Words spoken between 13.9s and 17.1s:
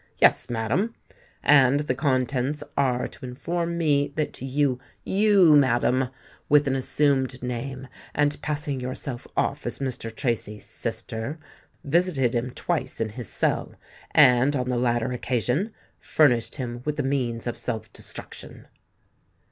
and, on the latter occasion, furnished him with the